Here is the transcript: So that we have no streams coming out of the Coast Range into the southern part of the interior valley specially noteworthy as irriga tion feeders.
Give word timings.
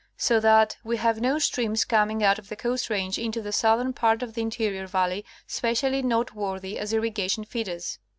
So 0.17 0.39
that 0.39 0.77
we 0.83 0.97
have 0.97 1.21
no 1.21 1.37
streams 1.37 1.85
coming 1.85 2.23
out 2.23 2.39
of 2.39 2.49
the 2.49 2.55
Coast 2.55 2.89
Range 2.89 3.19
into 3.19 3.39
the 3.39 3.51
southern 3.51 3.93
part 3.93 4.23
of 4.23 4.33
the 4.33 4.41
interior 4.41 4.87
valley 4.87 5.23
specially 5.45 6.01
noteworthy 6.01 6.79
as 6.79 6.91
irriga 6.91 7.29
tion 7.29 7.43
feeders. 7.43 7.99